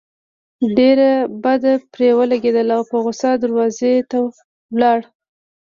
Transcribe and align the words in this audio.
ډېر 0.77 0.97
بد 1.43 1.63
پرې 1.93 2.09
ولګېدل 2.19 2.67
او 2.75 2.81
پۀ 2.89 2.97
غصه 3.03 3.31
دروازې 3.43 3.93
له 4.11 4.19
لاړه 4.81 5.07